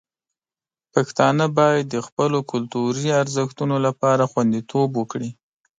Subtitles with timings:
[0.93, 5.29] پښتانه باید د خپلو کلتوري ارزښتونو لپاره خوندیتوب وکړي.